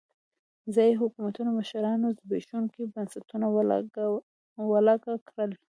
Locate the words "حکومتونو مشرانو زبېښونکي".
1.01-2.81